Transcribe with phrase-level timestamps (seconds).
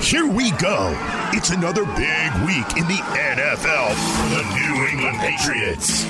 [0.00, 0.94] Here we go.
[1.32, 6.04] It's another big week in the NFL for the New England Patriots.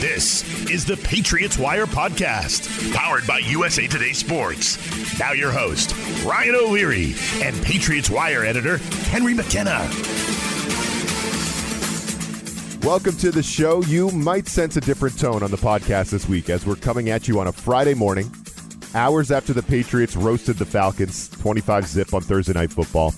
[0.00, 5.18] This is the Patriots Wire Podcast, powered by USA Today Sports.
[5.18, 8.78] Now, your host, Ryan O'Leary, and Patriots Wire editor,
[9.08, 9.88] Henry McKenna.
[12.86, 13.82] Welcome to the show.
[13.82, 17.26] You might sense a different tone on the podcast this week as we're coming at
[17.26, 18.30] you on a Friday morning,
[18.94, 23.14] hours after the Patriots roasted the Falcons 25 zip on Thursday Night Football.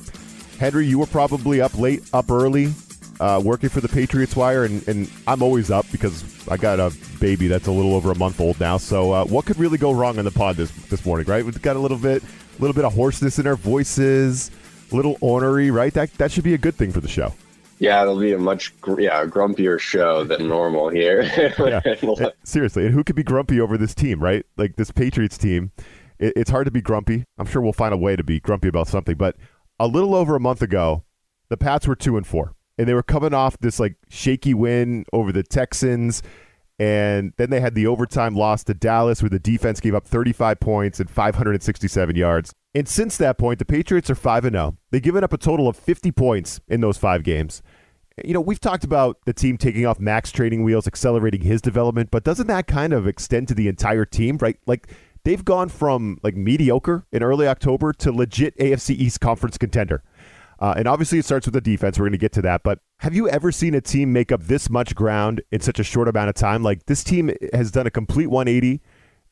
[0.58, 2.72] Henry, you were probably up late, up early,
[3.20, 6.92] uh, working for the Patriots Wire, and, and, I'm always up because I got a
[7.20, 8.76] baby that's a little over a month old now.
[8.76, 11.26] So, uh, what could really go wrong in the pod this this morning?
[11.26, 14.50] Right, we've got a little bit, a little bit of hoarseness in our voices,
[14.92, 15.70] a little ornery.
[15.70, 17.34] Right, that that should be a good thing for the show.
[17.78, 20.48] Yeah, it'll be a much yeah grumpier show than mm-hmm.
[20.48, 21.22] normal here.
[21.58, 22.30] yeah.
[22.44, 24.22] Seriously, and who could be grumpy over this team?
[24.22, 25.72] Right, like this Patriots team.
[26.18, 27.24] It, it's hard to be grumpy.
[27.38, 29.16] I'm sure we'll find a way to be grumpy about something.
[29.16, 29.36] But
[29.78, 31.04] a little over a month ago,
[31.48, 35.04] the Pats were two and four and they were coming off this like shaky win
[35.12, 36.22] over the Texans.
[36.78, 40.60] And then they had the overtime loss to Dallas, where the defense gave up 35
[40.60, 42.54] points and 567 yards.
[42.78, 44.76] And since that point, the Patriots are 5 0.
[44.92, 47.60] They've given up a total of 50 points in those five games.
[48.24, 52.12] You know, we've talked about the team taking off Mac's training wheels, accelerating his development,
[52.12, 54.56] but doesn't that kind of extend to the entire team, right?
[54.66, 54.92] Like,
[55.24, 60.04] they've gone from like mediocre in early October to legit AFC East conference contender.
[60.60, 61.98] Uh, and obviously, it starts with the defense.
[61.98, 62.62] We're going to get to that.
[62.62, 65.84] But have you ever seen a team make up this much ground in such a
[65.84, 66.62] short amount of time?
[66.62, 68.80] Like this team has done a complete 180,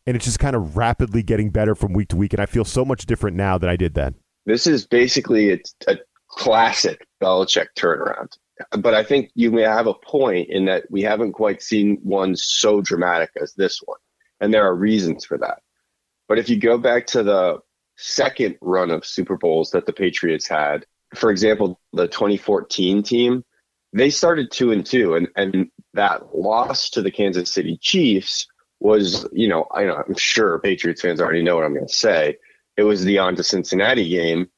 [0.06, 2.32] and it's just kind of rapidly getting better from week to week.
[2.32, 4.14] And I feel so much different now than I did then.
[4.44, 5.58] This is basically a,
[5.88, 8.36] a classic Belichick turnaround.
[8.70, 12.36] But I think you may have a point in that we haven't quite seen one
[12.36, 13.98] so dramatic as this one.
[14.40, 15.58] And there are reasons for that.
[16.28, 17.58] But if you go back to the
[17.96, 23.44] second run of Super Bowls that the Patriots had, for example, the 2014 team,
[23.92, 28.46] they started two and two, and and that loss to the Kansas City Chiefs
[28.80, 31.92] was, you know, I know I'm sure Patriots fans already know what I'm going to
[31.92, 32.36] say.
[32.76, 34.48] It was the on to Cincinnati game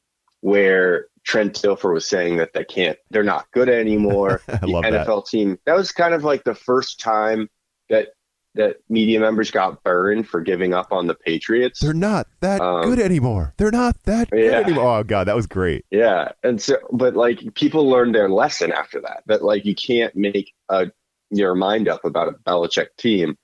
[0.41, 4.43] where Trent Dilfer was saying that they can't, they're not good anymore.
[4.47, 5.27] the NFL that.
[5.27, 5.59] team.
[5.67, 7.49] That was kind of like the first time
[7.91, 8.09] that
[8.55, 11.81] that media members got burned for giving up on the Patriots.
[11.81, 13.55] They're not that um, good anymore.
[13.57, 14.99] They're not that good anymore.
[14.99, 15.85] Oh god, that was great.
[15.91, 19.23] Yeah, and so, but like people learned their lesson after that.
[19.27, 20.91] That like you can't make a
[21.31, 23.37] your mind up about a Belichick team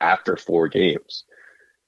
[0.00, 1.24] after four games.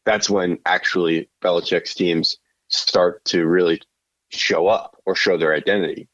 [0.04, 2.38] That's when actually Belichick's teams
[2.68, 3.82] start to really
[4.30, 6.08] show up or show their identity.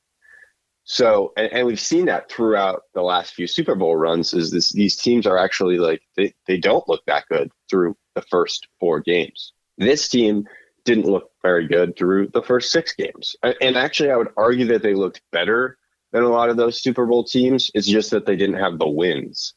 [0.85, 4.71] So, and, and, we've seen that throughout the last few Super Bowl runs is this,
[4.71, 9.01] these teams are actually like, they, they don't look that good through the first four
[9.01, 9.53] games.
[9.79, 10.47] This team
[10.85, 13.35] didn't look very good through the first six games.
[13.43, 15.77] And actually, I would argue that they looked better
[16.13, 17.71] than a lot of those Super Bowl teams.
[17.75, 19.55] It's just that they didn't have the wins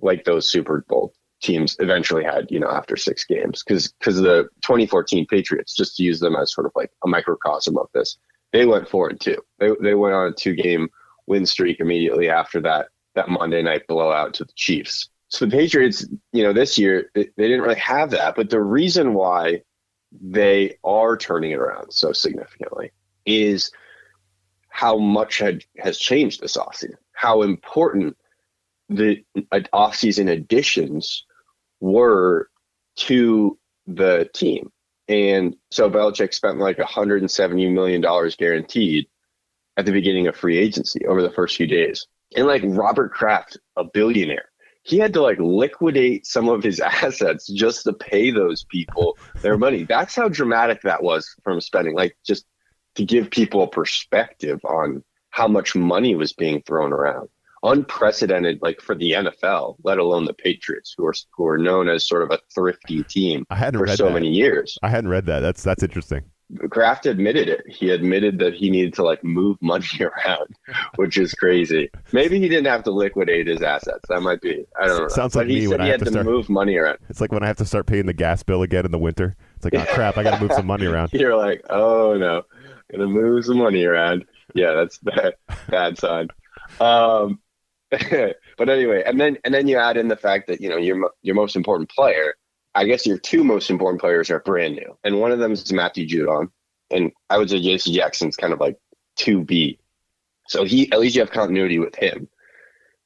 [0.00, 3.62] like those Super Bowl teams eventually had, you know, after six games.
[3.62, 7.76] Because because the 2014 Patriots, just to use them as sort of like a microcosm
[7.78, 8.18] of this,
[8.52, 9.38] they went four and two.
[9.58, 10.88] They they went on a two game
[11.26, 15.08] win streak immediately after that that Monday night blowout to the Chiefs.
[15.28, 18.34] So the Patriots, you know, this year they, they didn't really have that.
[18.34, 19.62] But the reason why
[20.12, 22.92] they are turning it around so significantly
[23.26, 23.70] is
[24.70, 28.16] how much had, has changed this offseason, how important
[28.88, 29.22] the
[29.52, 31.24] uh, offseason additions
[31.80, 32.48] were
[32.96, 34.70] to the team.
[35.08, 38.02] And so Belichick spent like $170 million
[38.38, 39.06] guaranteed
[39.76, 42.06] at the beginning of free agency over the first few days.
[42.36, 44.50] And like Robert Kraft, a billionaire,
[44.82, 49.56] he had to like liquidate some of his assets just to pay those people their
[49.56, 49.84] money.
[49.84, 52.44] That's how dramatic that was from spending, like just
[52.96, 57.28] to give people a perspective on how much money was being thrown around
[57.62, 62.06] unprecedented like for the NFL, let alone the Patriots, who are who are known as
[62.06, 64.14] sort of a thrifty team I hadn't for read so that.
[64.14, 64.78] many years.
[64.82, 65.40] I hadn't read that.
[65.40, 66.22] That's that's interesting.
[66.70, 67.62] Kraft admitted it.
[67.68, 70.56] He admitted that he needed to like move money around,
[70.96, 71.90] which is crazy.
[72.12, 74.00] Maybe he didn't have to liquidate his assets.
[74.08, 74.64] That might be.
[74.80, 75.08] I don't know.
[75.08, 76.76] Sounds like he me said when he I have had to to start- move money
[76.76, 76.98] around.
[77.10, 79.36] It's like when I have to start paying the gas bill again in the winter.
[79.56, 81.12] It's like, oh crap, I got to move some money around.
[81.12, 82.44] You're like, oh no,
[82.94, 84.24] I'm gonna move some money around.
[84.54, 85.34] Yeah, that's bad,
[85.68, 86.28] bad sign.
[86.80, 87.40] Um,
[88.58, 91.10] but anyway, and then and then you add in the fact that you know your
[91.22, 92.34] your most important player.
[92.74, 95.72] I guess your two most important players are brand new, and one of them is
[95.72, 96.50] Matthew Judon,
[96.90, 97.94] and I would say J.C.
[97.94, 98.76] Jackson's kind of like
[99.16, 99.78] two B.
[100.48, 102.28] So he at least you have continuity with him.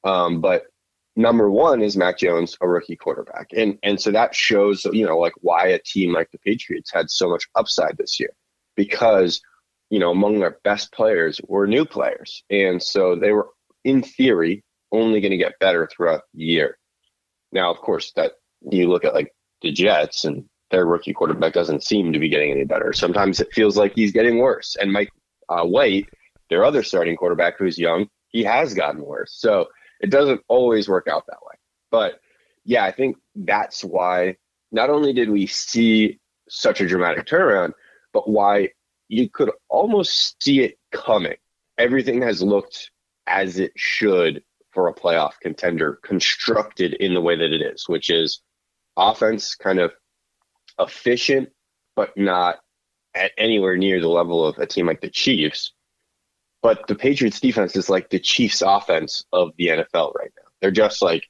[0.05, 0.65] Um, but
[1.15, 5.19] number one is Mac Jones, a rookie quarterback, and and so that shows you know
[5.19, 8.33] like why a team like the Patriots had so much upside this year
[8.75, 9.41] because
[9.91, 13.49] you know among their best players were new players, and so they were
[13.85, 16.79] in theory only going to get better throughout the year.
[17.51, 18.33] Now, of course, that
[18.71, 22.51] you look at like the Jets and their rookie quarterback doesn't seem to be getting
[22.51, 22.93] any better.
[22.93, 24.77] Sometimes it feels like he's getting worse.
[24.81, 25.11] And Mike
[25.49, 26.09] uh, White,
[26.49, 29.35] their other starting quarterback who's young, he has gotten worse.
[29.35, 29.67] So
[30.01, 31.57] it doesn't always work out that way.
[31.91, 32.21] But
[32.65, 34.37] yeah, I think that's why
[34.71, 36.19] not only did we see
[36.49, 37.73] such a dramatic turnaround,
[38.13, 38.71] but why
[39.09, 41.37] you could almost see it coming.
[41.77, 42.91] Everything has looked
[43.27, 48.11] as it should for a playoff contender constructed in the way that it is, which
[48.11, 48.41] is
[48.97, 49.93] offense kind of
[50.79, 51.51] efficient,
[51.95, 52.59] but not
[53.15, 55.73] at anywhere near the level of a team like the Chiefs.
[56.63, 60.49] But the Patriots defense is like the Chiefs offense of the NFL right now.
[60.61, 61.29] They're just like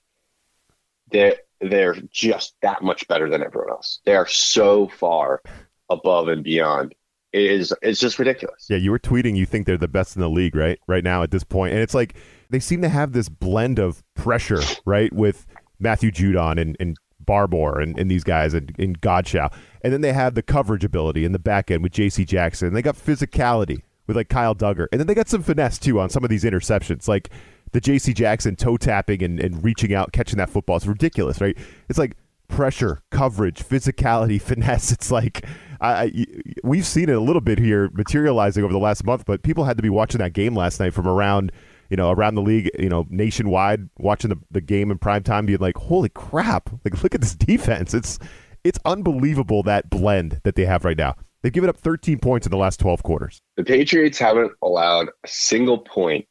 [1.10, 4.00] they're they're just that much better than everyone else.
[4.04, 5.42] They are so far
[5.88, 6.94] above and beyond.
[7.32, 8.67] Is it's just ridiculous.
[8.69, 10.79] Yeah, you were tweeting you think they're the best in the league, right?
[10.87, 11.73] Right now at this point.
[11.73, 12.14] And it's like
[12.50, 15.11] they seem to have this blend of pressure, right?
[15.12, 15.46] With
[15.81, 19.50] Matthew Judon and, and Barmore and, and these guys and, and Godchaux.
[19.82, 22.69] And then they have the coverage ability in the back end with JC Jackson.
[22.69, 24.87] And they got physicality with like Kyle Dugger.
[24.93, 27.08] And then they got some finesse too on some of these interceptions.
[27.08, 27.31] Like
[27.73, 30.76] the JC Jackson toe tapping and, and reaching out, catching that football.
[30.76, 31.56] It's ridiculous, right?
[31.88, 32.17] It's like
[32.52, 34.93] pressure, coverage, physicality, finesse.
[34.93, 35.44] It's like
[35.81, 36.26] I, I,
[36.62, 39.76] we've seen it a little bit here materializing over the last month, but people had
[39.78, 41.50] to be watching that game last night from around,
[41.90, 45.46] you know, around the league, you know, nationwide, watching the, the game in prime time,
[45.46, 46.70] being like, "Holy crap!
[46.84, 47.94] Like, look at this defense!
[47.94, 48.19] It's
[48.62, 51.16] it's unbelievable that blend that they have right now.
[51.43, 53.43] They've given up 13 points in the last 12 quarters.
[53.56, 56.26] The Patriots haven't allowed a single point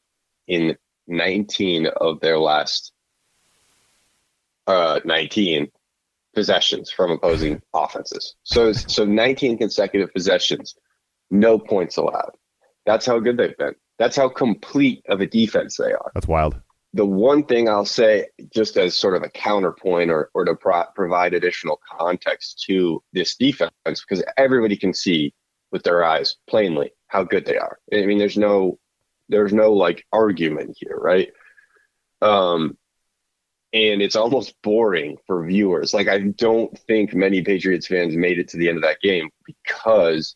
[0.47, 0.77] in
[1.07, 2.93] 19 of their last
[4.67, 5.69] uh, 19
[6.33, 8.35] possessions from opposing offenses.
[8.43, 10.75] So so 19 consecutive possessions,
[11.29, 12.31] no points allowed.
[12.85, 13.75] That's how good they've been.
[13.99, 16.11] That's how complete of a defense they are.
[16.13, 16.59] That's wild.
[16.93, 20.87] The one thing I'll say, just as sort of a counterpoint or, or to pro-
[20.95, 25.33] provide additional context to this defense, because everybody can see
[25.71, 27.77] with their eyes plainly how good they are.
[27.93, 28.77] I mean, there's no,
[29.29, 31.31] there's no like argument here, right?
[32.21, 32.77] Um,
[33.73, 35.93] and it's almost boring for viewers.
[35.93, 39.29] Like I don't think many Patriots fans made it to the end of that game
[39.45, 40.35] because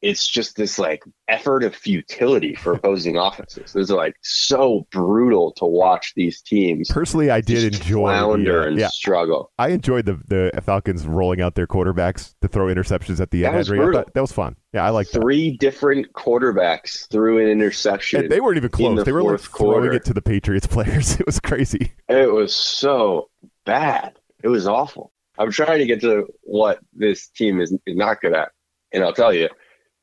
[0.00, 3.74] it's just this like effort of futility for opposing offenses.
[3.74, 6.88] It's like so brutal to watch these teams.
[6.90, 9.50] Personally, I did enjoy flounder the, uh, and yeah, struggle.
[9.58, 13.48] I enjoyed the the Falcons rolling out their quarterbacks to throw interceptions at the That
[13.48, 13.56] end.
[13.58, 14.04] was brutal.
[14.14, 14.54] that was fun.
[14.72, 15.20] Yeah, I like that.
[15.20, 18.20] Three different quarterbacks threw an interception.
[18.20, 18.98] And they weren't even close.
[18.98, 19.92] the They were like throwing quarter.
[19.94, 21.16] it to the Patriots players.
[21.20, 21.92] It was crazy.
[22.08, 23.30] It was so
[23.66, 24.18] bad.
[24.44, 25.12] It was awful.
[25.38, 28.50] I'm trying to get to what this team is, is not good at.
[28.92, 29.48] And I'll tell you,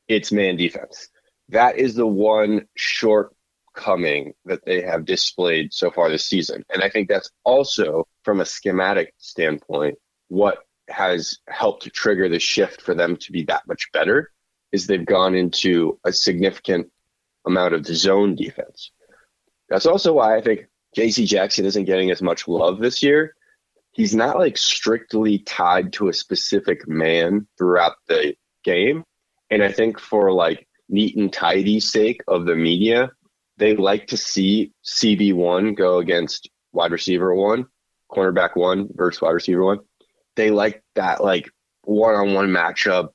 [0.07, 1.09] it's man defense.
[1.49, 6.63] That is the one shortcoming that they have displayed so far this season.
[6.73, 9.97] And I think that's also, from a schematic standpoint,
[10.27, 14.31] what has helped to trigger the shift for them to be that much better
[14.71, 16.87] is they've gone into a significant
[17.45, 18.91] amount of zone defense.
[19.69, 23.35] That's also why I think JC Jackson isn't getting as much love this year.
[23.91, 29.03] He's not like strictly tied to a specific man throughout the game.
[29.49, 33.11] And I think for like neat and tidy sake of the media,
[33.57, 37.67] they like to see CB1 go against wide receiver one,
[38.11, 39.79] cornerback one versus wide receiver one.
[40.35, 41.49] They like that like
[41.83, 43.09] one on one matchup,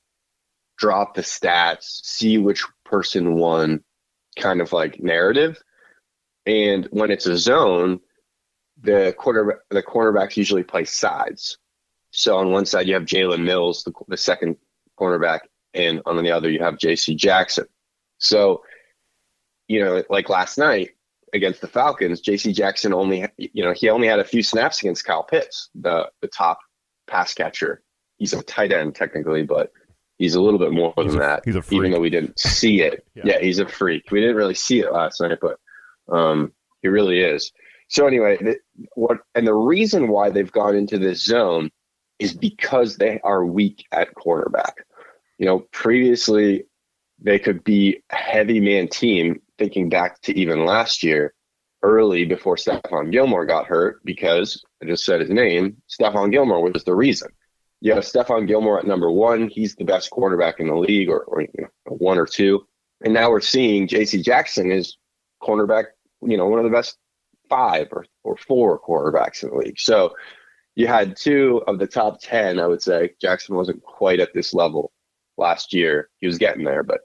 [0.79, 3.85] drop the stats, see which person won
[4.39, 5.63] kind of like narrative.
[6.47, 8.01] And when it's a zone,
[8.83, 11.59] the quarter the cornerbacks usually play sides.
[12.13, 14.57] So on one side you have Jalen Mills, the, the second
[14.99, 15.41] cornerback,
[15.75, 17.15] and on the other you have J.C.
[17.15, 17.67] Jackson.
[18.19, 18.63] So,
[19.69, 20.91] you know, like last night
[21.33, 22.53] against the Falcons, J.C.
[22.53, 26.29] Jackson only you know he only had a few snaps against Kyle Pitts, the the
[26.29, 26.59] top
[27.07, 27.83] pass catcher.
[28.19, 29.73] He's a tight end technically, but
[30.19, 31.43] He's a little bit more He's than a- that.
[31.47, 31.79] he's a freak.
[31.79, 33.07] even though we didn't see it.
[33.15, 33.23] Yeah.
[33.25, 33.39] yeah.
[33.41, 34.11] he's a freak.
[34.11, 35.57] We didn't really see it last night, but
[36.15, 37.51] um, he really is.
[37.89, 38.59] So anyway, th-
[38.97, 41.71] what and the reason why they've gone into this zone
[42.19, 44.73] is because they are weak at cornerback.
[45.41, 46.67] You know, previously
[47.19, 49.41] they could be a heavy man team.
[49.59, 51.35] Thinking back to even last year,
[51.83, 55.77] early before Stephon Gilmore got hurt, because I just said his name.
[55.89, 57.29] Stephon Gilmore was the reason
[57.81, 59.49] you have Stephon Gilmore at number one.
[59.49, 62.67] He's the best quarterback in the league, or, or you know, one or two.
[63.03, 64.23] And now we're seeing J.C.
[64.23, 64.99] Jackson is
[65.43, 65.87] cornerback,
[66.23, 66.99] you know, one of the best
[67.49, 69.81] five or, or four quarterbacks in the league.
[69.81, 70.15] So
[70.77, 73.15] you had two of the top 10, I would say.
[73.21, 74.93] Jackson wasn't quite at this level
[75.41, 76.09] last year.
[76.19, 77.01] He was getting there, but,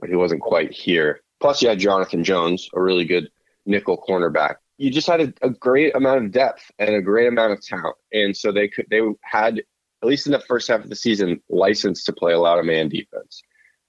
[0.00, 1.20] but he wasn't quite here.
[1.40, 3.28] Plus, you had Jonathan Jones, a really good
[3.66, 4.56] nickel cornerback.
[4.78, 7.96] You just had a, a great amount of depth and a great amount of talent.
[8.12, 9.62] And so they could, they had
[10.02, 12.64] at least in the first half of the season, licensed to play a lot of
[12.64, 13.42] man defense.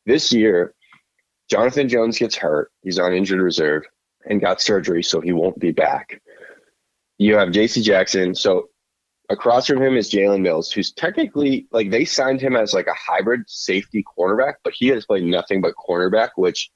[0.05, 0.75] This year,
[1.49, 2.71] Jonathan Jones gets hurt.
[2.83, 3.83] He's on injured reserve
[4.25, 6.21] and got surgery, so he won't be back.
[7.17, 7.81] You have J.C.
[7.81, 8.35] Jackson.
[8.35, 8.69] So
[9.29, 12.93] across from him is Jalen Mills, who's technically like they signed him as like a
[12.93, 16.69] hybrid safety cornerback, but he has played nothing but cornerback, which,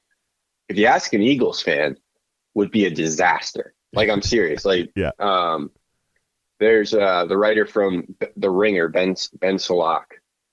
[0.70, 1.98] if you ask an Eagles fan,
[2.54, 3.74] would be a disaster.
[3.94, 4.66] Like I'm serious.
[4.66, 5.12] Like Yeah.
[5.20, 5.72] um,
[6.60, 10.06] there's uh, the writer from The Ringer, Ben Ben Solak.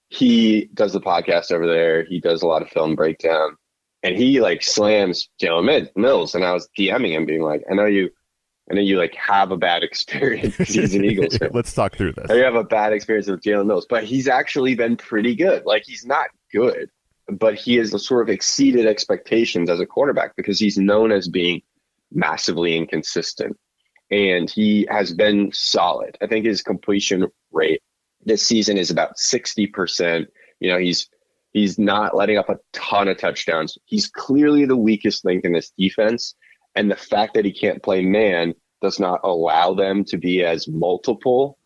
[0.08, 2.04] He does the podcast over there.
[2.04, 3.56] He does a lot of film breakdown,
[4.02, 6.34] and he like slams Jalen Mills.
[6.34, 8.10] And I was DMing him, being like, "I know you,
[8.70, 10.56] I then you like have a bad experience.
[10.56, 11.50] he's an Eagles fan.
[11.52, 12.30] Let's talk through this.
[12.30, 15.64] You have a bad experience with Jalen Mills, but he's actually been pretty good.
[15.66, 16.90] Like he's not good,
[17.28, 21.62] but he has sort of exceeded expectations as a quarterback because he's known as being
[22.12, 23.58] massively inconsistent.
[24.10, 26.16] And he has been solid.
[26.22, 27.82] I think his completion rate
[28.24, 30.26] this season is about 60%.
[30.60, 31.08] You know, he's
[31.52, 33.78] he's not letting up a ton of touchdowns.
[33.84, 36.34] He's clearly the weakest link in this defense.
[36.74, 40.68] And the fact that he can't play man does not allow them to be as
[40.68, 41.58] multiple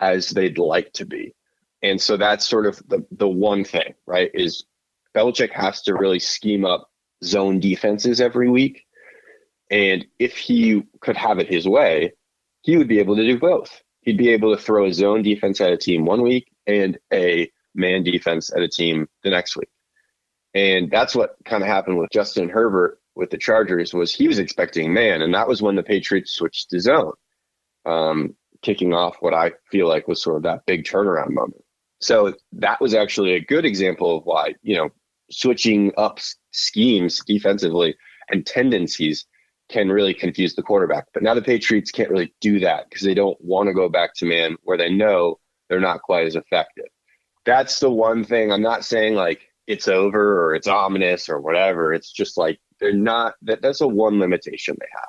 [0.00, 1.34] as they'd like to be.
[1.82, 4.30] And so that's sort of the, the one thing, right?
[4.32, 4.64] Is
[5.14, 6.90] Belichick has to really scheme up
[7.22, 8.84] zone defenses every week.
[9.70, 12.12] And if he could have it his way,
[12.62, 13.82] he would be able to do both.
[14.00, 17.50] He'd be able to throw a zone defense at a team one week and a
[17.74, 19.68] man defense at a team the next week.
[20.54, 24.38] And that's what kind of happened with Justin Herbert with the Chargers was he was
[24.38, 27.12] expecting man, and that was when the Patriots switched to zone,
[27.86, 31.62] um, kicking off what I feel like was sort of that big turnaround moment.
[32.00, 34.90] So that was actually a good example of why you know
[35.30, 36.18] switching up
[36.52, 37.96] schemes defensively
[38.28, 39.26] and tendencies
[39.70, 41.06] can really confuse the quarterback.
[41.14, 44.14] But now the Patriots can't really do that because they don't want to go back
[44.16, 46.86] to man where they know they're not quite as effective.
[47.46, 51.92] That's the one thing I'm not saying like it's over or it's ominous or whatever.
[51.94, 55.08] It's just like they're not that that's a one limitation they have.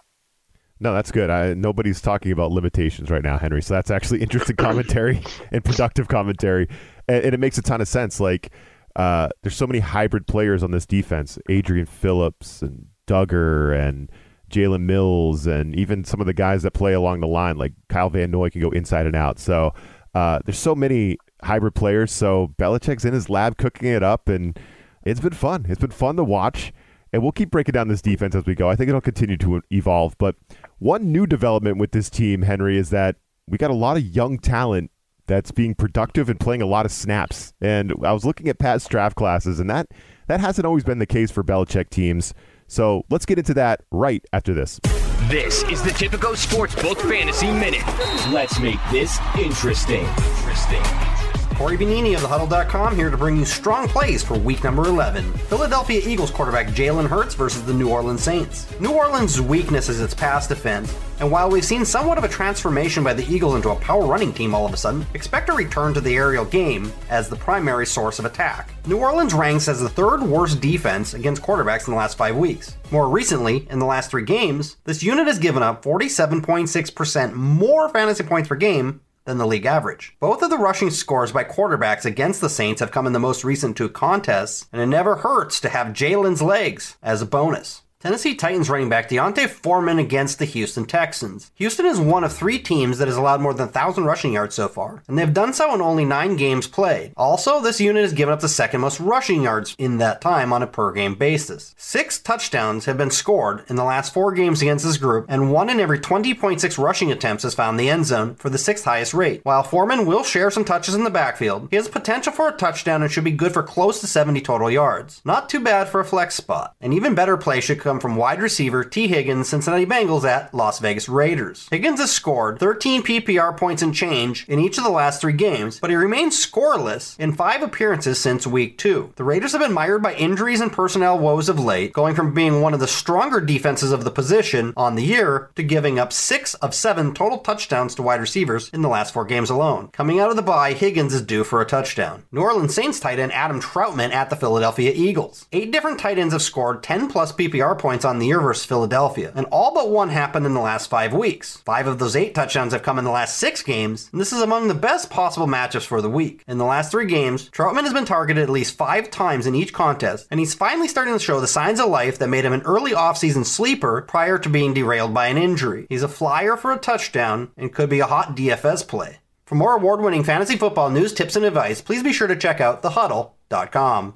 [0.80, 1.30] No, that's good.
[1.30, 3.62] I, nobody's talking about limitations right now, Henry.
[3.62, 6.70] So that's actually interesting commentary and productive commentary,
[7.08, 8.20] and, and it makes a ton of sense.
[8.20, 8.52] Like,
[8.96, 14.10] uh, there's so many hybrid players on this defense: Adrian Phillips and Dugger and
[14.50, 18.10] Jalen Mills, and even some of the guys that play along the line, like Kyle
[18.10, 19.38] Van Noy, can go inside and out.
[19.38, 19.74] So
[20.14, 22.12] uh, there's so many hybrid players.
[22.14, 24.58] So Belichick's in his lab cooking it up, and
[25.04, 25.66] it's been fun.
[25.68, 26.74] It's been fun to watch.
[27.16, 28.70] And we'll keep breaking down this defense as we go.
[28.70, 30.18] I think it'll continue to evolve.
[30.18, 30.36] But
[30.80, 33.16] one new development with this team, Henry, is that
[33.48, 34.92] we got a lot of young talent
[35.26, 37.54] that's being productive and playing a lot of snaps.
[37.62, 39.88] And I was looking at past draft classes, and that
[40.28, 42.34] that hasn't always been the case for Belichick teams.
[42.68, 44.82] So let's get into that right after this.
[45.30, 47.86] This is the Tipico Sportsbook Fantasy Minute.
[48.30, 50.04] Let's make this interesting.
[50.04, 51.15] Interesting.
[51.56, 55.32] Corey Benini of thehuddle.com here to bring you strong plays for week number 11.
[55.34, 58.68] Philadelphia Eagles quarterback Jalen Hurts versus the New Orleans Saints.
[58.82, 63.06] New Orleans' weakness is its pass defense, and while we've seen somewhat of a transformation
[63.06, 65.94] by the Eagles into a power running team all of a sudden, expect a return
[65.94, 68.72] to the aerial game as the primary source of attack.
[68.86, 72.76] New Orleans ranks as the third worst defense against quarterbacks in the last five weeks.
[72.92, 78.24] More recently, in the last three games, this unit has given up 47.6% more fantasy
[78.26, 80.16] points per game than the league average.
[80.20, 83.44] Both of the rushing scores by quarterbacks against the Saints have come in the most
[83.44, 87.84] recent two contests, and it never hurts to have Jalen's legs as a bonus.
[88.06, 91.50] Tennessee Titans running back D'Onta Foreman against the Houston Texans.
[91.56, 94.68] Houston is one of three teams that has allowed more than 1,000 rushing yards so
[94.68, 97.14] far, and they've done so in only nine games played.
[97.18, 100.62] Also, this unit has given up the second most rushing yards in that time on
[100.62, 101.74] a per game basis.
[101.80, 105.72] Six touchdowns have been scored in the last four games against this group, and one
[105.72, 109.42] in every 20.6 rushing attempts has found the end zone for the sixth highest rate.
[109.42, 113.02] While Foreman will share some touches in the backfield, he has potential for a touchdown
[113.02, 115.24] and should be good for close to 70 total yards.
[115.26, 116.76] Not too bad for a flex spot.
[116.80, 120.80] An even better play should come from wide receiver Tee Higgins, Cincinnati Bengals at Las
[120.80, 121.68] Vegas Raiders.
[121.72, 125.80] Higgins has scored 13 PPR points and change in each of the last three games,
[125.80, 129.14] but he remains scoreless in five appearances since week two.
[129.16, 132.62] The Raiders have been mired by injuries and personnel woes of late, going from being
[132.62, 136.54] one of the stronger defenses of the position on the year to giving up six
[136.56, 139.90] of seven total touchdowns to wide receivers in the last four games alone.
[139.94, 142.24] Coming out of the bye, Higgins is due for a touchdown.
[142.32, 145.48] New Orleans Saints tight end Adam Trautman at the Philadelphia Eagles.
[145.52, 149.32] Eight different tight ends have scored 10 plus PPR points on the year versus Philadelphia,
[149.36, 151.58] and all but one happened in the last five weeks.
[151.58, 154.42] Five of those eight touchdowns have come in the last six games, and this is
[154.42, 156.44] among the best possible matchups for the week.
[156.48, 159.74] In the last three games, Trautman has been targeted at least five times in each
[159.74, 162.64] contest, and he's finally starting to show the signs of life that made him an
[162.64, 165.86] early offseason sleeper prior to being derailed by an injury.
[165.88, 169.20] He's a flyer for a touchdown and could be a hot DFS play.
[169.46, 172.60] For more award winning fantasy football news, tips, and advice, please be sure to check
[172.60, 174.16] out thehuddle.com.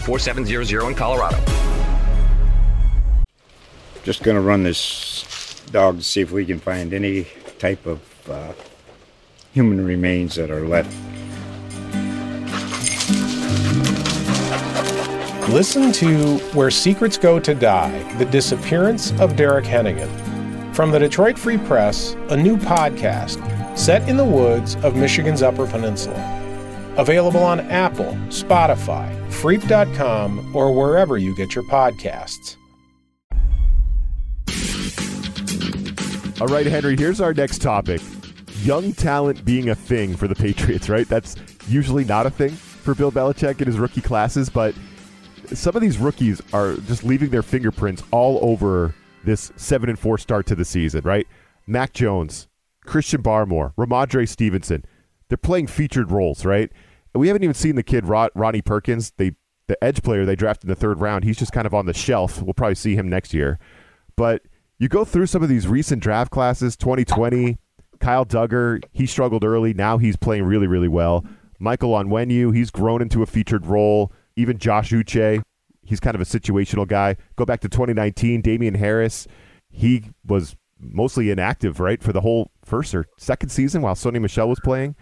[0.00, 1.38] 4700 in Colorado.
[4.02, 7.26] Just going to run this dog to see if we can find any
[7.58, 8.52] type of uh,
[9.52, 10.90] human remains that are left.
[15.50, 20.08] Listen to Where Secrets Go to Die The Disappearance of Derek Hennigan.
[20.74, 23.38] From the Detroit Free Press, a new podcast
[23.76, 26.39] set in the woods of Michigan's Upper Peninsula.
[27.00, 32.58] Available on Apple, Spotify, Freep.com, or wherever you get your podcasts.
[36.42, 38.02] All right, Henry, here's our next topic.
[38.64, 41.08] Young talent being a thing for the Patriots, right?
[41.08, 41.36] That's
[41.68, 44.74] usually not a thing for Bill Belichick in his rookie classes, but
[45.54, 50.18] some of these rookies are just leaving their fingerprints all over this 7 and 4
[50.18, 51.26] start to the season, right?
[51.66, 52.46] Mac Jones,
[52.84, 54.84] Christian Barmore, Rhamondre Stevenson.
[55.30, 56.70] They're playing featured roles, right?
[57.14, 59.32] We haven't even seen the kid Rod, Ronnie Perkins, they
[59.70, 61.22] the edge player they drafted in the third round.
[61.22, 62.42] He's just kind of on the shelf.
[62.42, 63.60] We'll probably see him next year.
[64.16, 64.42] But
[64.78, 67.56] you go through some of these recent draft classes, 2020,
[68.00, 69.72] Kyle Dugger, he struggled early.
[69.72, 71.24] Now he's playing really, really well.
[71.60, 74.12] Michael Onwenu, he's grown into a featured role.
[74.34, 75.40] Even Josh Uche,
[75.84, 77.16] he's kind of a situational guy.
[77.36, 79.28] Go back to 2019, Damien Harris,
[79.68, 84.48] he was mostly inactive, right, for the whole first or second season while Sony Michel
[84.48, 84.96] was playing.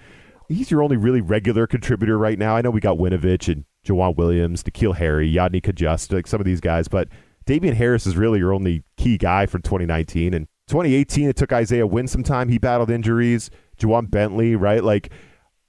[0.48, 2.56] He's your only really regular contributor right now.
[2.56, 6.46] I know we got Winovich and Joejuan Williams, N'Keal Harry, Yodny Cajuste, like some of
[6.46, 7.08] these guys, but
[7.44, 10.34] Damien Harris is really your only key guy for 2019.
[10.34, 12.48] And 2018, it took Isaiah Wynn some time.
[12.48, 13.50] He battled injuries.
[13.78, 14.82] Ja'Whaun Bentley, right?
[14.82, 15.10] Like,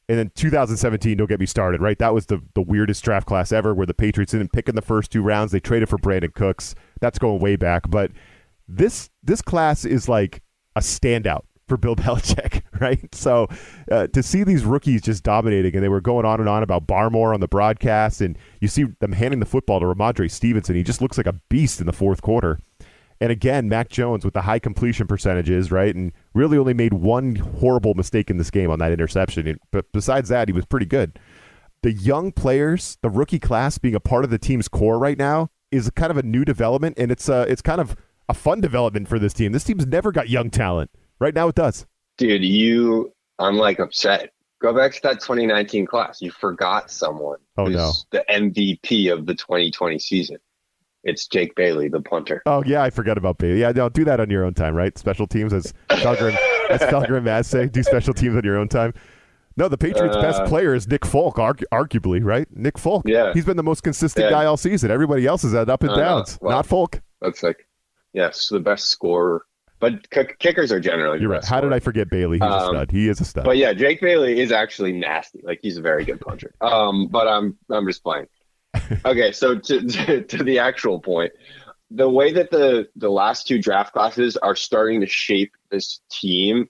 [0.09, 1.97] and then 2017, don't get me started, right?
[1.99, 4.81] That was the, the weirdest draft class ever where the Patriots didn't pick in the
[4.81, 5.51] first two rounds.
[5.51, 6.73] They traded for Brandin Cooks.
[6.99, 7.89] That's going way back.
[7.89, 8.11] But
[8.67, 10.41] this this class is like
[10.75, 13.13] a standout for Bill Belichick, right?
[13.15, 13.47] So
[13.91, 16.87] uh, to see these rookies just dominating, and they were going on and on about
[16.87, 20.75] Barmore on the broadcast, and you see them handing the football to Rhamondre Stevenson.
[20.75, 22.59] He just looks like a beast in the fourth quarter.
[23.21, 25.93] And again, Mac Jones with the high completion percentages, right?
[25.93, 29.59] And really only made one horrible mistake in this game on that interception.
[29.71, 31.19] But besides that, he was pretty good.
[31.81, 35.49] The young players, the rookie class being a part of the team's core right now
[35.71, 37.95] is kind of a new development, and it's uh, it's kind of
[38.27, 39.51] a fun development for this team.
[39.51, 40.91] This team's never got young talent.
[41.19, 41.85] Right now, it does.
[42.17, 44.31] Dude, you, I'm like upset.
[44.61, 46.21] Go back to that 2019 class.
[46.21, 47.37] You forgot someone.
[47.57, 50.37] Oh no, the MVP of the 2020 season.
[51.05, 52.41] It's Jake Bailey, the punter.
[52.45, 53.61] Oh yeah, I forgot about Bailey.
[53.61, 54.97] Yeah, no, do that on your own time, right?
[54.97, 56.37] Special teams as Felger and,
[56.69, 58.93] as Felger and say, do special teams on your own time.
[59.55, 62.47] No, the Patriots' uh, best player is Nick Folk, argu- arguably, right?
[62.55, 63.03] Nick Folk.
[63.05, 64.31] Yeah, he's been the most consistent yeah.
[64.31, 64.91] guy all season.
[64.91, 66.37] Everybody else is at up and uh, downs.
[66.41, 67.01] Well, not Folk.
[67.21, 67.65] That's like,
[68.13, 69.45] yes, the best scorer
[69.79, 71.19] but kickers are generally.
[71.19, 71.43] You're right.
[71.43, 72.37] How did I forget Bailey?
[72.37, 72.91] He's um, a stud.
[72.91, 73.45] He is a stud.
[73.45, 75.41] But yeah, Jake Bailey is actually nasty.
[75.43, 76.53] Like he's a very good puncher.
[76.61, 78.27] Um, but I'm I'm just playing.
[79.05, 81.31] okay, so to, to, to the actual point,
[81.91, 86.67] the way that the the last two draft classes are starting to shape this team,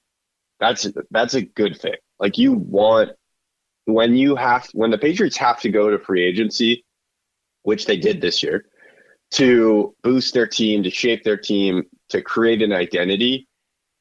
[0.60, 1.96] that's that's a good thing.
[2.20, 3.12] Like you want
[3.86, 6.86] when you have when the Patriots have to go to free agency,
[7.64, 8.66] which they did this year,
[9.32, 13.48] to boost their team, to shape their team, to create an identity,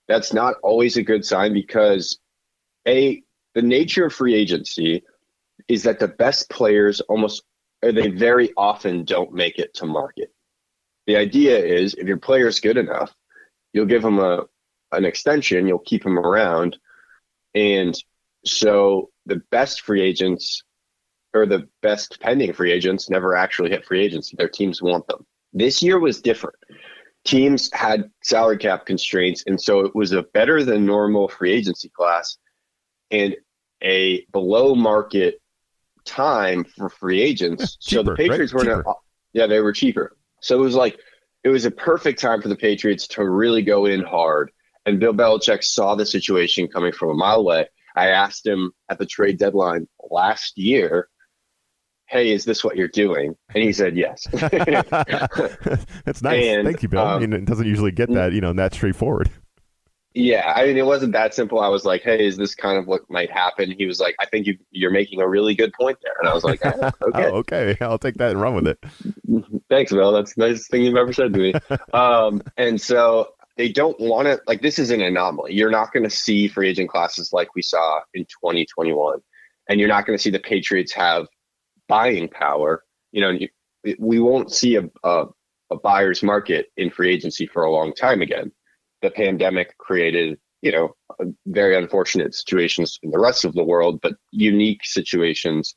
[0.06, 2.18] that's not always a good sign because
[2.86, 3.22] a
[3.54, 5.02] the nature of free agency
[5.68, 7.42] is that the best players almost
[7.82, 10.32] or they very often don't make it to market.
[11.06, 13.14] The idea is if your player is good enough,
[13.72, 14.44] you'll give them a
[14.92, 16.78] an extension, you'll keep them around,
[17.54, 17.94] and
[18.44, 20.62] so the best free agents
[21.34, 24.34] or the best pending free agents never actually hit free agency.
[24.36, 25.26] Their teams want them.
[25.52, 26.56] This year was different.
[27.28, 31.90] Teams had salary cap constraints, and so it was a better than normal free agency
[31.90, 32.38] class
[33.10, 33.36] and
[33.84, 35.38] a below market
[36.06, 37.76] time for free agents.
[37.76, 38.66] Cheaper, so the Patriots right?
[38.66, 38.86] weren't,
[39.34, 40.16] yeah, they were cheaper.
[40.40, 40.98] So it was like,
[41.44, 44.50] it was a perfect time for the Patriots to really go in hard.
[44.86, 47.66] And Bill Belichick saw the situation coming from a mile away.
[47.94, 51.10] I asked him at the trade deadline last year,
[52.08, 53.36] Hey, is this what you're doing?
[53.54, 54.26] And he said yes.
[54.32, 56.44] That's nice.
[56.46, 57.00] And, Thank you, Bill.
[57.00, 59.30] I um, mean, it doesn't usually get that, you know, that straightforward.
[60.14, 61.60] Yeah, I mean, it wasn't that simple.
[61.60, 64.26] I was like, "Hey, is this kind of what might happen?" He was like, "I
[64.26, 67.24] think you, you're making a really good point there," and I was like, "Ah, "Okay,
[67.26, 67.76] Oh, okay.
[67.80, 68.82] I'll take that and run with it.
[69.68, 70.10] thanks, Bill.
[70.10, 71.52] That's the nicest thing you've ever said to me."
[71.92, 75.52] um, and so they don't want to like this is an anomaly.
[75.52, 79.20] You're not going to see free agent classes like we saw in 2021,
[79.68, 81.26] and you're not going to see the Patriots have
[81.88, 82.84] buying power.
[83.12, 83.38] You know,
[83.98, 85.26] we won't see a, a
[85.70, 88.50] a buyer's market in free agency for a long time again.
[89.02, 90.94] The pandemic created, you know,
[91.46, 95.74] very unfortunate situations in the rest of the world, but unique situations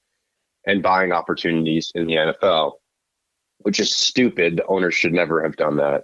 [0.65, 2.74] and buying opportunities in the NFL,
[3.60, 4.58] which is stupid.
[4.58, 6.04] The owners should never have done that.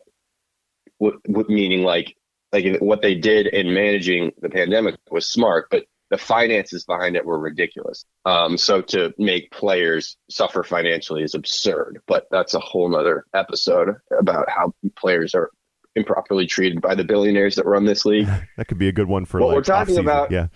[0.97, 2.15] What, what meaning like
[2.53, 7.25] like what they did in managing the pandemic was smart, but the finances behind it
[7.25, 8.05] were ridiculous.
[8.25, 11.99] Um, so to make players suffer financially is absurd.
[12.07, 15.49] But that's a whole nother episode about how players are
[15.95, 18.27] improperly treated by the billionaires that run this league.
[18.57, 20.05] That could be a good one for What like we're talking off-season.
[20.05, 20.47] about- Yeah.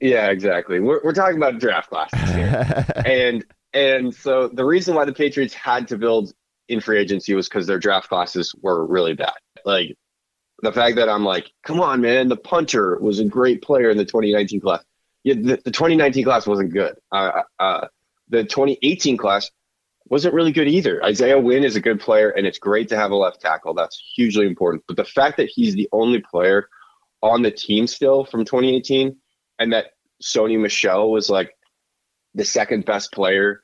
[0.00, 0.78] Yeah, exactly.
[0.78, 2.86] We're we're talking about draft classes here.
[3.04, 6.32] and and so the reason why the Patriots had to build
[6.68, 9.32] in free agency was because their draft classes were really bad.
[9.64, 9.96] Like
[10.62, 13.96] the fact that I'm like, come on, man, the punter was a great player in
[13.96, 14.84] the 2019 class.
[15.24, 16.96] Yeah, the, the 2019 class wasn't good.
[17.12, 17.88] Uh, uh,
[18.28, 19.50] the 2018 class
[20.08, 21.04] wasn't really good either.
[21.04, 23.74] Isaiah Wynn is a good player, and it's great to have a left tackle.
[23.74, 24.84] That's hugely important.
[24.88, 26.68] But the fact that he's the only player
[27.22, 29.16] on the team still from 2018,
[29.58, 29.92] and that
[30.22, 31.52] Sony Michel was like
[32.34, 33.60] the second best player.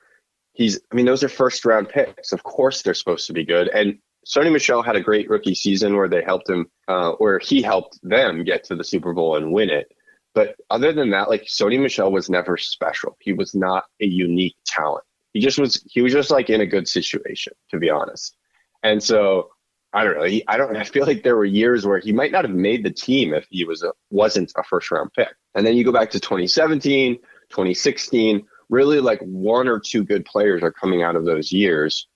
[0.53, 2.33] He's, I mean, those are first round picks.
[2.33, 3.69] Of course, they're supposed to be good.
[3.69, 7.63] And Sony Michel had a great rookie season where they helped him, uh, where he
[7.63, 9.93] helped them get to the Super Bowl and win it.
[10.35, 13.17] But other than that, like Sony Michel was never special.
[13.21, 15.05] He was not a unique talent.
[15.33, 15.85] He just was.
[15.89, 18.37] He was just like in a good situation, to be honest.
[18.83, 19.51] And so
[19.93, 20.25] I don't know.
[20.25, 20.77] He, I don't.
[20.77, 23.47] I feel like there were years where he might not have made the team if
[23.49, 25.33] he was a wasn't a first round pick.
[25.55, 27.17] And then you go back to 2017,
[27.51, 28.45] 2016.
[28.71, 32.09] Really, like one or two good players are coming out of those years,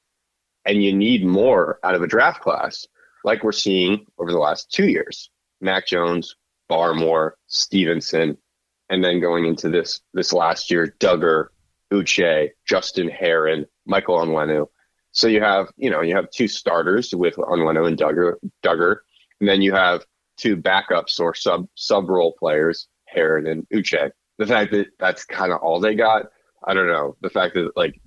[0.68, 2.86] and you need more out of a draft class,
[3.24, 5.30] like we're seeing over the last two years.
[5.62, 6.36] Mac Jones,
[6.70, 8.36] Barmore, Stevenson,
[8.90, 11.46] and then going into this this last year, Dugger,
[11.90, 14.66] Uche, Justin Herron, Michael Onwenu.
[15.12, 18.98] So you have, you know, you have two starters with Onwenu and Dugger, Dugger,
[19.40, 20.04] and then you have
[20.36, 24.10] two backups or sub sub role players, Herron and Uche.
[24.36, 26.26] The fact that that's kind of all they got,
[26.62, 27.16] I don't know.
[27.22, 28.00] The fact that like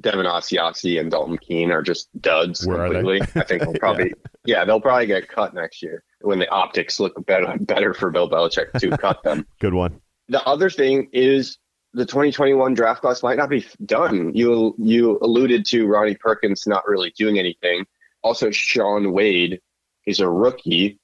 [0.00, 3.20] Devin Asiasi and Dalton Keene are just duds Where completely.
[3.34, 4.12] I think they'll probably,
[4.44, 4.64] yeah.
[4.64, 8.72] they'll probably get cut next year when the optics look better better for Bill Belichick
[8.80, 9.46] to cut them.
[9.60, 10.00] Good one.
[10.28, 11.58] The other thing is
[11.92, 14.34] the 2021 draft class might not be done.
[14.34, 17.86] You you alluded to Ronnie Perkins not really doing anything.
[18.22, 19.60] Also, Shaun Wade
[20.06, 20.98] is a rookie.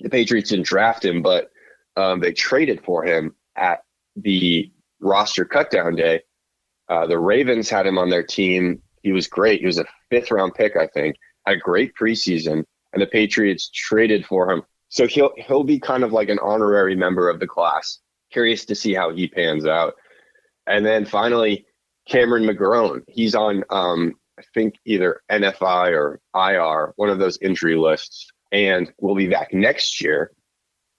[0.00, 1.50] The Patriots didn't draft him, but
[1.96, 3.82] um, they traded for him at
[4.16, 6.22] the roster cutdown day.
[6.90, 8.82] Uh, the Ravens had him on their team.
[9.02, 9.60] He was great.
[9.60, 11.16] He was a fifth round pick, I think.
[11.46, 14.62] Had a great preseason, and the Patriots traded for him.
[14.88, 18.00] So he'll he'll be kind of like an honorary member of the class.
[18.32, 19.94] Curious to see how he pans out.
[20.66, 21.64] And then finally,
[22.08, 23.02] Cameron McGrone.
[23.08, 28.92] He's on, um, I think, either NFI or IR, one of those injury lists, and
[29.00, 30.32] will be back next year.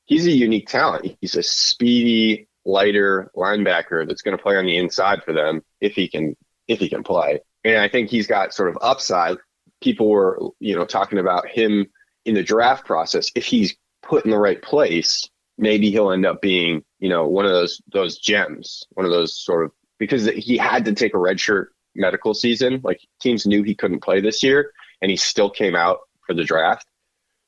[0.06, 1.18] He's a unique talent.
[1.22, 5.94] He's a speedy, lighter linebacker that's going to play on the inside for them if
[5.94, 6.36] he can
[6.68, 7.40] if he can play.
[7.64, 9.38] And I think he's got sort of upside
[9.82, 11.88] people were, you know, talking about him
[12.24, 13.32] in the draft process.
[13.36, 17.46] If he's put in the right place, maybe he'll end up being, you know, one
[17.46, 21.18] of those those gems, one of those sort of because he had to take a
[21.18, 22.82] redshirt medical season.
[22.84, 24.72] Like teams knew he couldn't play this year,
[25.02, 26.88] and he still came out for the draft.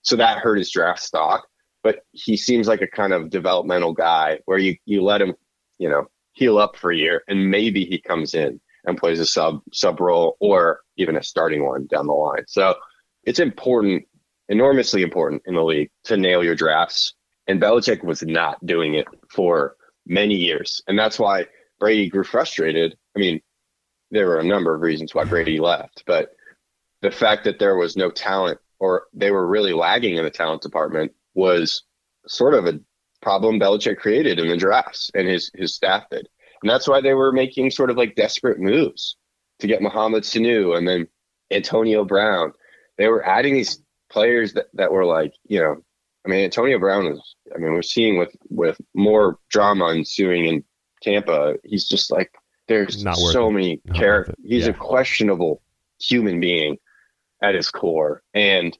[0.01, 1.47] So that hurt his draft stock.
[1.83, 5.35] But he seems like a kind of developmental guy where you you let him,
[5.77, 9.25] you know, heal up for a year, and maybe he comes in and plays a
[9.25, 12.43] sub sub role or even a starting one down the line.
[12.47, 12.75] So
[13.23, 14.03] it's important,
[14.49, 17.13] enormously important in the league to nail your drafts.
[17.47, 21.45] And Belichick was not doing it for many years, and that's why
[21.79, 22.95] Brady grew frustrated.
[23.15, 23.41] I mean,
[24.11, 26.29] there were a number of reasons why Brady left, but
[27.01, 30.61] the fact that there was no talent or they were really lagging in the talent
[30.61, 31.83] department was
[32.27, 32.79] sort of a
[33.21, 36.27] problem Belichick created in the drafts and his his staff did.
[36.61, 39.17] And that's why they were making sort of like desperate moves
[39.59, 41.07] to get Mohamed Sanu and then
[41.51, 42.53] Antonio Brown.
[42.97, 45.77] They were adding these players that, that were like, you know,
[46.25, 50.63] I mean, Antonio Brown is, I mean, we're seeing with, with more drama ensuing in
[51.01, 51.55] Tampa.
[51.63, 52.31] He's just like,
[52.67, 54.35] there's Not so many characters.
[54.41, 54.71] He's yeah.
[54.71, 55.61] a questionable
[55.99, 56.77] human being
[57.41, 58.23] at his core.
[58.33, 58.77] And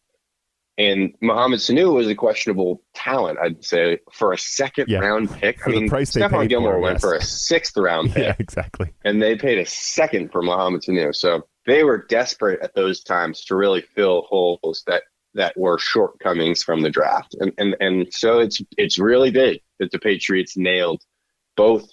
[0.78, 5.00] and Mohamed Sanu was a questionable talent, I'd say, for a second yeah.
[5.00, 5.60] round pick.
[5.60, 7.02] For I mean, price Stephon Gilmore for, went yes.
[7.02, 8.24] for a sixth round pick.
[8.24, 8.92] yeah, exactly.
[9.06, 11.16] And they paid a second for Mohamed Sanu.
[11.16, 15.04] So they were desperate at those times to really fill holes that
[15.36, 17.36] that were shortcomings from the draft.
[17.40, 21.04] And and and so it's it's really big that the Patriots nailed
[21.56, 21.88] both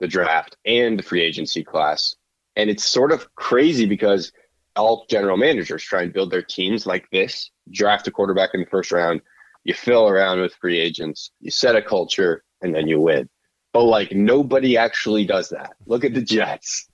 [0.00, 2.16] the draft and the free agency class.
[2.56, 4.32] And it's sort of crazy because
[4.76, 7.50] all general managers try and build their teams like this.
[7.70, 9.20] Draft a quarterback in the first round
[9.64, 13.28] you fill around with free agents you set a culture and then you win.
[13.72, 15.74] But like nobody actually does that.
[15.86, 16.88] Look at the jets.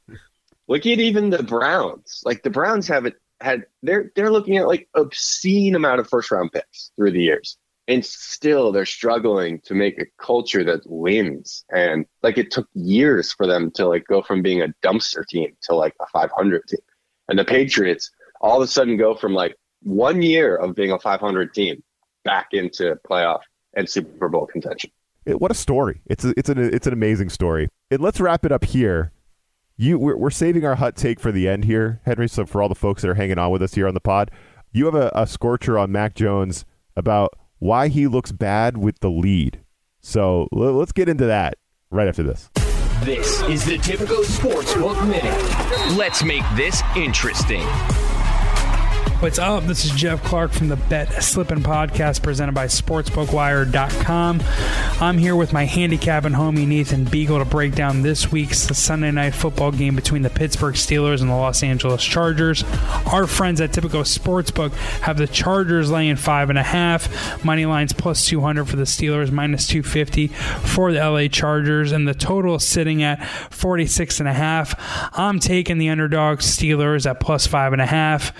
[0.68, 2.22] Look at even the browns.
[2.24, 6.52] Like the browns haven't had they're they're looking at like obscene amount of first round
[6.52, 7.58] picks through the years.
[7.88, 11.64] And still they're struggling to make a culture that wins.
[11.74, 15.56] And like it took years for them to like go from being a dumpster team
[15.62, 16.80] to like a 500 team
[17.28, 18.10] and the Patriots
[18.40, 21.82] all of a sudden go from like one year of being a 500 team
[22.24, 23.40] back into playoff
[23.74, 24.90] and Super Bowl contention.
[25.26, 26.00] It, what a story!
[26.06, 27.68] It's a, it's an it's an amazing story.
[27.90, 29.12] And let's wrap it up here.
[29.76, 32.28] You we're, we're saving our hot take for the end here, Henry.
[32.28, 34.30] So for all the folks that are hanging on with us here on the pod,
[34.72, 36.64] you have a, a scorcher on Mac Jones
[36.96, 39.60] about why he looks bad with the lead.
[40.00, 41.58] So let's get into that
[41.90, 42.50] right after this.
[43.04, 45.96] This is the Tipico Sportsbook Minute.
[45.96, 47.64] Let's make this interesting.
[49.20, 49.64] What's up?
[49.64, 54.40] This is Jeff Clark from the Bet Slippin' podcast presented by SportsbookWire.com.
[55.00, 59.34] I'm here with my handicapping homie Nathan Beagle to break down this week's Sunday night
[59.34, 62.62] football game between the Pittsburgh Steelers and the Los Angeles Chargers.
[63.12, 67.92] Our friends at Tipico Sportsbook have the Chargers laying five and a half, money lines
[67.92, 72.64] plus 200 for the Steelers, minus 250 for the LA Chargers, and the total is
[72.64, 74.76] sitting at 46 and a half.
[75.18, 78.32] I'm taking the underdog Steelers at plus five and a half.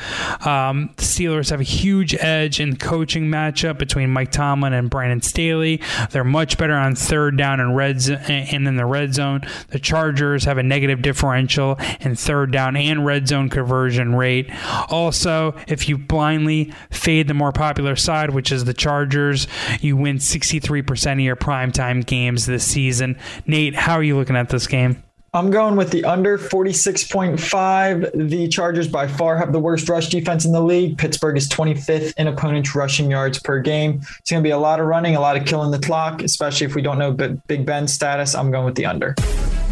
[0.47, 4.73] Uh, um, the Steelers have a huge edge in the coaching matchup between Mike Tomlin
[4.73, 5.81] and Brandon Staley.
[6.11, 9.43] They're much better on third down and red zo- and in the red zone.
[9.69, 14.51] The Chargers have a negative differential in third down and red zone conversion rate.
[14.89, 19.47] Also, if you blindly fade the more popular side, which is the Chargers,
[19.81, 23.19] you win 63% of your primetime games this season.
[23.47, 25.03] Nate, how are you looking at this game?
[25.35, 28.29] I'm going with the under 46.5.
[28.31, 30.97] The Chargers by far have the worst rush defense in the league.
[30.97, 34.01] Pittsburgh is 25th in opponents' rushing yards per game.
[34.21, 36.67] It's going to be a lot of running, a lot of killing the clock, especially
[36.67, 38.35] if we don't know Big Ben's status.
[38.35, 39.15] I'm going with the under.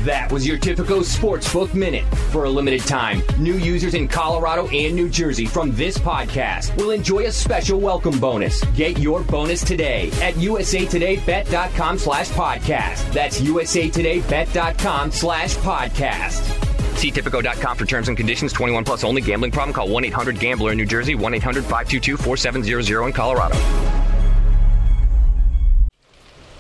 [0.07, 2.05] That was your Tipico Sportsbook Minute.
[2.31, 6.92] For a limited time, new users in Colorado and New Jersey from this podcast will
[6.92, 8.64] enjoy a special welcome bonus.
[8.77, 13.12] Get your bonus today at usatodaybet.com slash podcast.
[13.12, 16.99] That's usatodaybet.com slash podcast.
[16.99, 18.53] See Tipico.com for terms and conditions.
[18.53, 19.23] 21 plus only.
[19.23, 19.75] Gambling problem?
[19.75, 21.16] Call 1-800-GAMBLER in New Jersey.
[21.16, 23.57] 1-800-522-4700 in Colorado.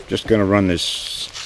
[0.08, 1.45] Just going to run this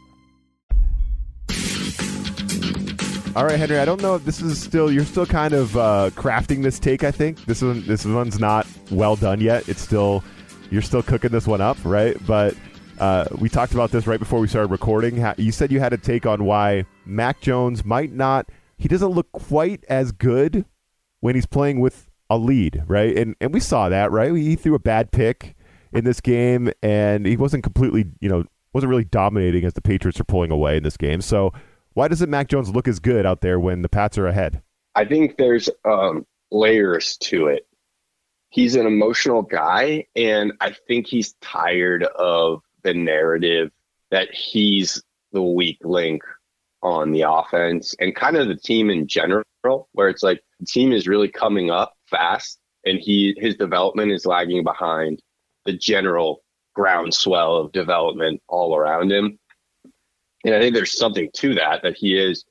[3.33, 3.79] All right, Henry.
[3.79, 7.05] I don't know if this is still you're still kind of uh, crafting this take.
[7.05, 9.69] I think this one this one's not well done yet.
[9.69, 10.21] It's still
[10.69, 12.17] you're still cooking this one up, right?
[12.27, 12.55] But
[12.99, 15.25] uh, we talked about this right before we started recording.
[15.37, 18.49] You said you had a take on why Mac Jones might not.
[18.77, 20.65] He doesn't look quite as good
[21.21, 23.15] when he's playing with a lead, right?
[23.15, 24.35] And and we saw that, right?
[24.35, 25.55] He threw a bad pick
[25.93, 30.19] in this game, and he wasn't completely, you know, wasn't really dominating as the Patriots
[30.19, 31.21] are pulling away in this game.
[31.21, 31.53] So
[31.93, 34.61] why doesn't Mac Jones look as good out there when the Pats are ahead?
[34.95, 37.67] I think there's um, layers to it.
[38.49, 43.71] He's an emotional guy, and I think he's tired of the narrative
[44.09, 45.01] that he's
[45.31, 46.21] the weak link
[46.83, 49.43] on the offense and kind of the team in general,
[49.93, 54.25] where it's like the team is really coming up fast and he his development is
[54.25, 55.21] lagging behind
[55.65, 59.37] the general groundswell of development all around him.
[60.45, 62.45] And I think there's something to that that he is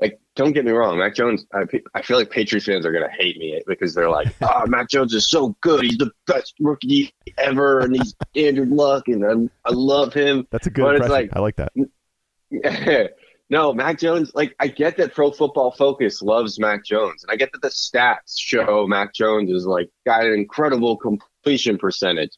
[0.00, 0.18] like.
[0.34, 1.44] Don't get me wrong, Mac Jones.
[1.52, 4.88] I, I feel like Patriots fans are gonna hate me because they're like, "Oh, Mac
[4.88, 5.82] Jones is so good.
[5.82, 10.68] He's the best rookie ever, and he's Andrew Luck, and I, I love him." That's
[10.68, 11.12] a good but impression.
[11.12, 13.14] Like, I like that.
[13.50, 14.30] no, Mac Jones.
[14.32, 17.68] Like, I get that Pro Football Focus loves Mac Jones, and I get that the
[17.68, 22.30] stats show Mac Jones is like got an incredible completion percentage.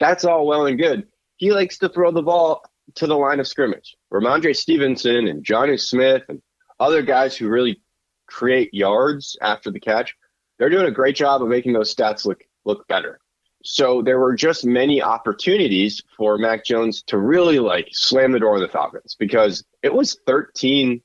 [0.00, 1.06] That's all well and good.
[1.36, 2.64] He likes to throw the ball
[2.96, 3.96] to the line of scrimmage.
[4.12, 6.42] Rhamondre Stevenson and Jonnu Smith and
[6.80, 7.80] other guys who really
[8.26, 10.14] create yards after the catch,
[10.58, 13.18] they're doing a great job of making those stats look look better.
[13.64, 18.56] So there were just many opportunities for Mac Jones to really like slam the door
[18.56, 21.00] on the Falcons because it was 13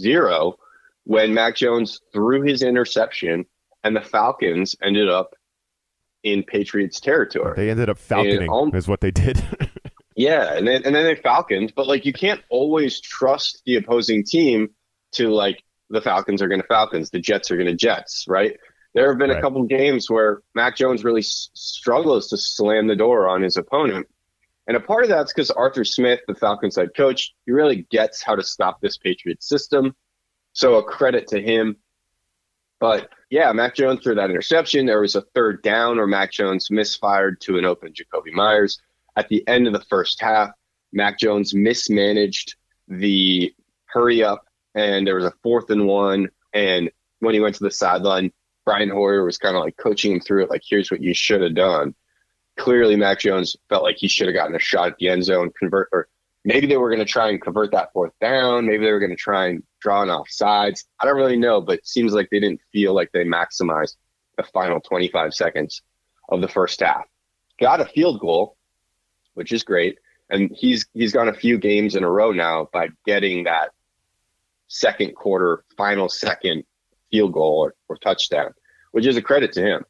[0.00, 0.54] 0
[1.04, 3.46] when Mac Jones threw his interception
[3.82, 5.34] and the Falcons ended up
[6.22, 7.54] in Patriots territory.
[7.56, 9.42] They ended up falconing um, is what they did.
[10.18, 14.24] yeah, and then and then they falconed, but like you can't always trust the opposing
[14.24, 14.70] team
[15.12, 18.58] to like the Falcons are going to Falcons, the Jets are going to Jets, right?
[18.94, 19.38] There have been right.
[19.38, 23.56] a couple games where Mac Jones really s- struggles to slam the door on his
[23.56, 24.08] opponent.
[24.66, 28.20] And a part of that's because Arthur Smith, the Falcons head coach, he really gets
[28.20, 29.94] how to stop this Patriot system.
[30.52, 31.76] So a credit to him.
[32.80, 34.86] But yeah, Mac Jones threw that interception.
[34.86, 38.80] There was a third down where Mac Jones misfired to an open Jakobi Meyers.
[39.18, 40.50] At the end of the first half,
[40.92, 42.54] Mac Jones mismanaged
[42.86, 43.52] the
[43.86, 46.28] hurry up, and there was a fourth and one.
[46.54, 48.32] And when he went to the sideline,
[48.64, 51.42] Brian Hoyer was kind of like coaching him through it, like, here's what you should
[51.42, 51.96] have done.
[52.58, 55.50] Clearly, Mac Jones felt like he should have gotten a shot at the end zone,
[55.58, 56.06] convert, or
[56.44, 58.66] maybe they were going to try and convert that fourth down.
[58.68, 60.84] Maybe they were going to try and draw an offsides.
[61.00, 63.96] I don't really know, but it seems like they didn't feel like they maximized
[64.36, 65.82] the final 25 seconds
[66.28, 67.04] of the first half.
[67.58, 68.57] Got a field goal,
[69.38, 69.98] which is great.
[70.28, 73.70] And he's he's gone a few games in a row now by getting that
[74.66, 76.64] second quarter, final second
[77.10, 78.52] field goal or, or touchdown,
[78.90, 79.84] which is a credit to him.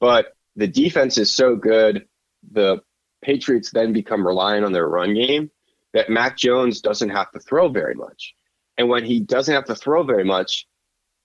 [0.00, 2.06] But the defense is so good.
[2.50, 2.80] The
[3.22, 5.50] Patriots then become reliant on their run game
[5.92, 8.34] that Mac Jones doesn't have to throw very much.
[8.76, 10.66] And when he doesn't have to throw very much,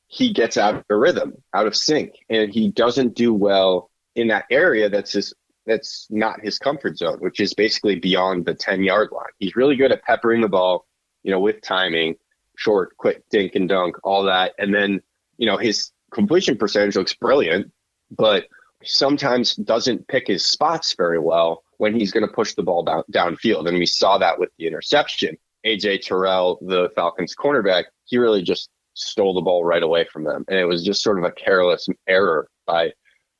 [0.08, 4.46] he gets out of rhythm, out of sync, and he doesn't do well in that
[4.52, 5.34] area that's his
[5.70, 9.30] that's not his comfort zone, which is basically beyond the 10 yard line.
[9.38, 10.88] He's really good at peppering the ball,
[11.24, 12.16] you know, with timing,
[12.58, 14.54] short, quick dink and dunk, all that.
[14.58, 15.02] And then,
[15.38, 17.72] you know, his completion percentage looks brilliant,
[18.10, 18.48] but
[18.84, 23.04] sometimes doesn't pick his spots very well when he's going to push the ball down
[23.12, 23.68] downfield.
[23.68, 25.38] And we saw that with the interception.
[25.66, 30.46] AJ Terrell, the Falcons cornerback, he really just stole the ball right away from them.
[30.48, 32.92] And it was just sort of a careless error by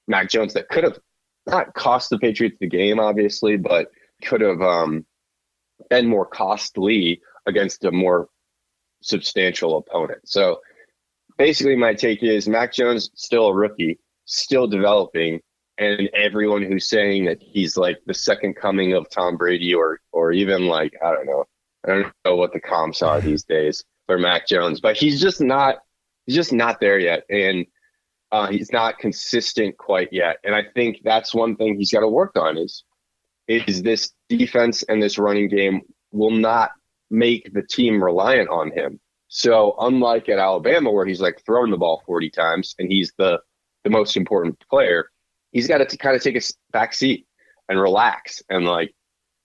[0.08, 1.00] Mac Jones that could have
[1.50, 3.92] not cost the Patriots the game, obviously, but
[4.24, 5.06] could have um,
[5.90, 8.30] been more costly against a more
[9.02, 10.22] substantial opponent.
[10.26, 10.60] So
[11.38, 15.42] basically, my take is Mac Jones still a rookie, still developing,
[15.78, 20.32] and everyone who's saying that he's like the second coming of Tom Brady or or
[20.32, 21.46] even like I don't know,
[21.86, 25.42] I don't know what the comps are these days for Mac Jones, but he's just
[25.42, 25.78] not
[26.26, 27.66] he's just not there yet, and
[28.32, 30.38] uh, he's not consistent quite yet.
[30.44, 32.84] And I think that's one thing he's got to work on is
[33.48, 36.70] is this defense and this running game will not
[37.10, 39.00] make the team reliant on him.
[39.28, 43.40] So unlike at Alabama where he's like throwing the ball 40 times and he's the
[43.84, 45.10] the most important player,
[45.52, 47.26] he's got to kind of take a back seat
[47.70, 48.94] and relax and like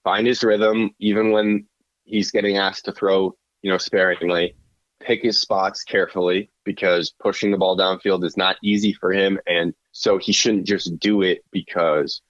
[0.02, 1.66] find his rhythm even when
[2.04, 4.56] he's getting asked to throw, you know, sparingly,
[5.00, 9.38] pick his spots carefully because pushing the ball downfield is not easy for him.
[9.46, 12.20] And so he shouldn't just do it because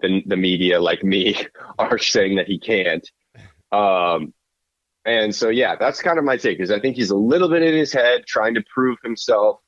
[0.00, 1.46] the, the media, like me,
[1.78, 3.08] are saying that he can't.
[3.72, 4.32] Um,
[5.04, 6.60] and so, yeah, that's kind of my take.
[6.60, 9.60] Is I think he's a little bit in his head, trying to prove himself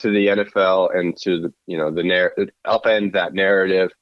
[0.00, 2.34] to the NFL and to the you know the narr-
[2.66, 3.92] upend that narrative.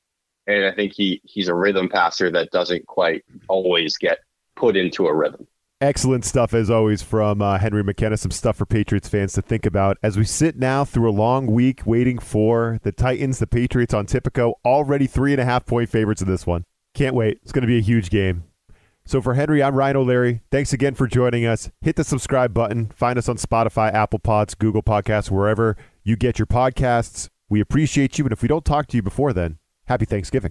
[0.46, 4.20] and I think he he's a rhythm passer that doesn't quite always get
[4.56, 5.46] put into a rhythm.
[5.82, 8.18] Excellent stuff as always from uh, Henry McKenna.
[8.18, 11.46] Some stuff for Patriots fans to think about as we sit now through a long
[11.46, 14.52] week waiting for the Titans, the Patriots on Tipico.
[14.62, 16.66] Already three and a half point favorites in this one.
[16.92, 17.38] Can't wait.
[17.42, 18.44] It's going to be a huge game.
[19.06, 20.42] So for Henry, I'm Ryan O'Leary.
[20.50, 21.70] Thanks again for joining us.
[21.80, 22.90] Hit the subscribe button.
[22.94, 27.30] Find us on Spotify, Apple Pods, Google Podcasts, wherever you get your podcasts.
[27.48, 28.26] We appreciate you.
[28.26, 30.50] And if we don't talk to you before then, happy Thanksgiving.